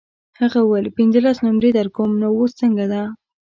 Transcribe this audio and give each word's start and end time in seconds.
هغه 0.39 0.59
وویل 0.63 0.87
پنځلس 0.97 1.37
نمرې 1.45 1.69
درکوم 1.77 2.11
نو 2.21 2.27
اوس 2.37 2.51
څنګه 2.61 2.85
ده. 2.91 3.01